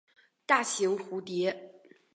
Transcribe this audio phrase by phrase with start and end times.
[0.47, 1.55] 大型蝴蝶。